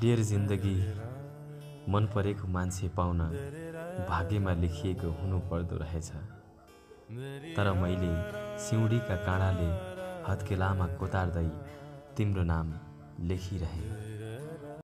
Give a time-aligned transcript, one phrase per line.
[0.00, 0.76] Dear जिन्दगी
[1.92, 3.20] मन परेको मान्छे पाउन
[4.08, 6.10] भाग्यमा लेखिएको हुनुपर्दो रहेछ।
[7.56, 8.12] तर मैले
[8.58, 9.70] सिउँडीका काँडाले
[10.28, 11.48] हत्केलामा कोतार्दै
[12.16, 12.72] तिम्रो नाम
[13.28, 14.07] लेखिरहेँ।